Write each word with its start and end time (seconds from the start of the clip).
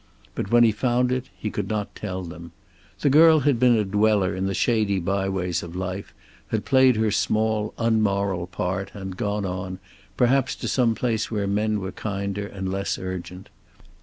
But 0.33 0.49
when 0.49 0.63
he 0.63 0.71
found 0.71 1.11
it 1.11 1.29
he 1.37 1.51
could 1.51 1.69
not 1.69 1.93
tell 1.93 2.23
them. 2.23 2.53
The 3.01 3.09
girl 3.11 3.41
had 3.41 3.59
been 3.59 3.75
a 3.75 3.85
dweller 3.85 4.35
in 4.35 4.47
the 4.47 4.55
shady 4.55 4.99
byways 4.99 5.61
of 5.61 5.75
life, 5.75 6.11
had 6.47 6.65
played 6.65 6.95
her 6.95 7.11
small 7.11 7.75
unmoral 7.77 8.47
part 8.47 8.89
and 8.95 9.15
gone 9.15 9.45
on, 9.45 9.77
perhaps 10.17 10.55
to 10.55 10.67
some 10.67 10.95
place 10.95 11.29
where 11.29 11.45
men 11.45 11.79
were 11.79 11.91
kinder 11.91 12.47
and 12.47 12.67
less 12.71 12.97
urgent. 12.97 13.49